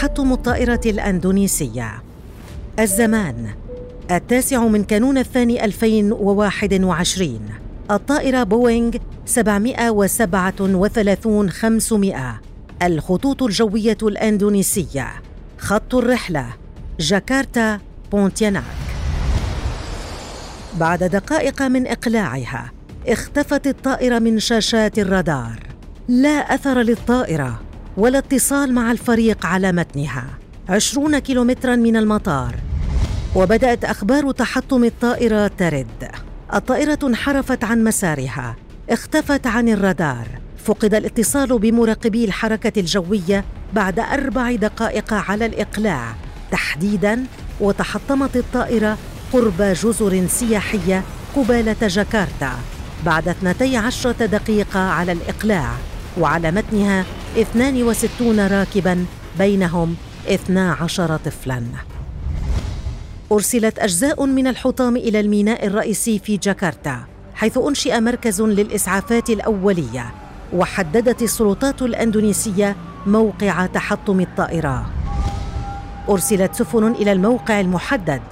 تحطم 0.00 0.32
الطائرة 0.32 0.80
الأندونيسية. 0.86 2.02
الزمان. 2.78 3.50
التاسع 4.10 4.66
من 4.66 4.84
كانون 4.84 5.18
الثاني 5.18 5.64
2021 5.64 7.40
الطائرة 7.90 8.42
بوينغ 8.42 8.96
737 9.26 11.50
500 11.50 12.40
الخطوط 12.82 13.42
الجوية 13.42 13.98
الأندونيسية. 14.02 15.06
خط 15.58 15.94
الرحلة. 15.94 16.46
جاكرتا 17.00 17.80
بونتياناك. 18.12 18.64
بعد 20.78 21.04
دقائق 21.04 21.62
من 21.62 21.86
إقلاعها 21.86 22.72
اختفت 23.08 23.66
الطائرة 23.66 24.18
من 24.18 24.38
شاشات 24.38 24.98
الرادار. 24.98 25.66
لا 26.08 26.54
أثر 26.54 26.78
للطائرة. 26.78 27.69
ولا 28.00 28.18
اتصال 28.18 28.74
مع 28.74 28.92
الفريق 28.92 29.46
على 29.46 29.72
متنها. 29.72 30.26
عشرون 30.68 31.18
كيلومترا 31.18 31.76
من 31.76 31.96
المطار. 31.96 32.54
وبدأت 33.34 33.84
أخبار 33.84 34.30
تحطم 34.30 34.84
الطائرة 34.84 35.46
ترد. 35.46 36.08
الطائرة 36.54 36.98
انحرفت 37.04 37.64
عن 37.64 37.84
مسارها. 37.84 38.56
اختفت 38.90 39.46
عن 39.46 39.68
الرادار. 39.68 40.28
فقد 40.64 40.94
الاتصال 40.94 41.58
بمراقبي 41.58 42.24
الحركة 42.24 42.80
الجوية 42.80 43.44
بعد 43.72 43.98
أربع 43.98 44.54
دقائق 44.54 45.14
على 45.14 45.46
الإقلاع. 45.46 46.14
تحديداً 46.50 47.24
وتحطمت 47.60 48.36
الطائرة 48.36 48.98
قرب 49.32 49.62
جزر 49.62 50.26
سياحية 50.26 51.02
قبالة 51.36 51.88
جاكرتا. 51.88 52.52
بعد 53.06 53.28
12 53.28 54.12
دقيقة 54.12 54.80
على 54.80 55.12
الإقلاع. 55.12 55.70
وعلى 56.18 56.50
متنها 56.50 57.04
62 57.38 58.40
راكباً 58.46 59.06
بينهم 59.38 59.96
12 60.28 61.16
طفلاً. 61.16 61.62
أرسلت 63.32 63.78
أجزاء 63.78 64.26
من 64.26 64.46
الحطام 64.46 64.96
إلى 64.96 65.20
الميناء 65.20 65.66
الرئيسي 65.66 66.18
في 66.18 66.36
جاكرتا 66.36 67.04
حيث 67.34 67.58
أنشئ 67.58 68.00
مركز 68.00 68.42
للإسعافات 68.42 69.30
الأولية 69.30 70.14
وحددت 70.52 71.22
السلطات 71.22 71.82
الأندونيسية 71.82 72.76
موقع 73.06 73.66
تحطم 73.66 74.20
الطائرة. 74.20 74.86
أرسلت 76.08 76.54
سفن 76.54 76.92
إلى 76.92 77.12
الموقع 77.12 77.60
المحدد 77.60 78.22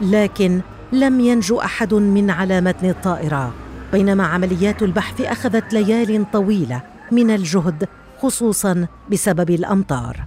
لكن 0.00 0.60
لم 0.92 1.20
ينجو 1.20 1.60
أحد 1.60 1.94
من 1.94 2.30
على 2.30 2.60
متن 2.60 2.90
الطائرة 2.90 3.54
بينما 3.92 4.26
عمليات 4.26 4.82
البحث 4.82 5.20
أخذت 5.20 5.72
ليال 5.72 6.30
طويلة 6.30 6.82
من 7.12 7.30
الجهد 7.30 7.88
خصوصا 8.22 8.86
بسبب 9.10 9.50
الأمطار. 9.50 10.24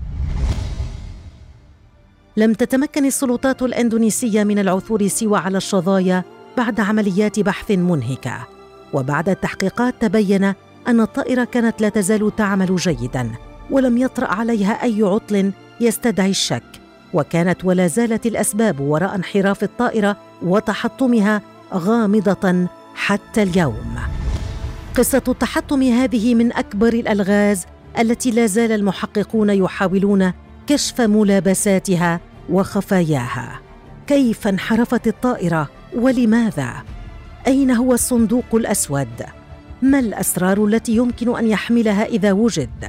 لم 2.38 2.54
تتمكن 2.54 3.06
السلطات 3.06 3.62
الإندونيسية 3.62 4.44
من 4.44 4.60
العثور 4.60 5.08
سوى 5.08 5.38
على 5.38 5.58
الشظايا 5.58 6.24
بعد 6.58 6.80
عمليات 6.80 7.40
بحث 7.40 7.72
منهكه 7.72 8.48
وبعد 8.94 9.30
التحقيقات 9.30 9.96
تبين 10.00 10.44
أن 10.88 11.02
الطائرة 11.02 11.44
كانت 11.44 11.82
لا 11.82 11.90
تزال 11.90 12.36
تعمل 12.36 12.76
جيدا 12.76 13.32
ولم 13.70 13.98
يطرأ 13.98 14.28
عليها 14.28 14.84
أي 14.84 15.04
عطل 15.04 15.52
يستدعي 15.80 16.30
الشك. 16.30 16.64
وكانت 17.14 17.66
ولا 17.66 17.88
زالت 17.88 18.26
الأسباب 18.26 18.80
وراء 18.80 19.16
انحراف 19.16 19.64
الطائرة 19.64 20.18
وتحطمها 20.42 21.42
غامضة 21.74 22.68
حتى 22.96 23.44
اليوم. 23.44 24.21
قصة 24.98 25.24
التحطم 25.28 25.84
هذه 25.84 26.36
من 26.36 26.54
أكبر 26.54 26.94
الألغاز 26.94 27.66
التي 28.00 28.32
لا 28.32 28.46
زال 28.46 28.72
المحققون 28.72 29.50
يحاولون 29.50 30.34
كشف 30.68 31.02
ملابساتها 31.02 32.20
وخفاياها. 32.50 33.60
كيف 34.08 34.48
انحرفت 34.48 35.08
الطائرة 35.08 35.70
ولماذا؟ 35.96 36.74
أين 37.48 37.72
هو 37.72 37.94
الصندوق 37.94 38.46
الأسود؟ 38.54 39.24
ما 39.82 40.00
الأسرار 40.00 40.66
التي 40.66 40.96
يمكن 40.96 41.38
أن 41.38 41.48
يحملها 41.48 42.06
إذا 42.06 42.32
وجد؟ 42.32 42.86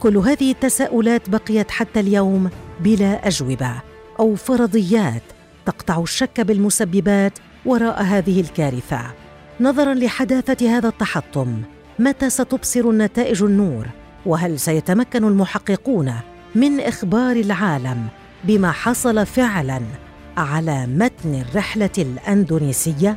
كل 0.00 0.16
هذه 0.16 0.50
التساؤلات 0.50 1.30
بقيت 1.30 1.70
حتى 1.70 2.00
اليوم 2.00 2.50
بلا 2.80 3.28
أجوبة 3.28 3.72
أو 4.20 4.34
فرضيات 4.34 5.22
تقطع 5.66 6.02
الشك 6.02 6.40
بالمسببات 6.40 7.38
وراء 7.66 8.02
هذه 8.02 8.40
الكارثة. 8.40 9.23
نظرا 9.60 9.94
لحداثة 9.94 10.76
هذا 10.76 10.88
التحطم 10.88 11.62
متى 11.98 12.30
ستبصر 12.30 12.80
النتائج 12.80 13.42
النور؟ 13.42 13.86
وهل 14.26 14.60
سيتمكن 14.60 15.24
المحققون 15.24 16.14
من 16.54 16.80
إخبار 16.80 17.36
العالم 17.36 18.06
بما 18.44 18.72
حصل 18.72 19.26
فعلا 19.26 19.80
على 20.36 20.86
متن 20.86 21.34
الرحلة 21.34 21.90
الأندونيسية؟ 21.98 23.16